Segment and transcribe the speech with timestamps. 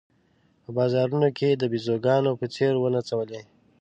[0.63, 3.41] په بازارونو کې د بېزوګانو په څېر ونڅولې.